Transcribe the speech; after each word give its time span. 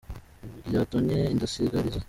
Ryatonnye 0.67 1.17
indasigariza 1.33 1.99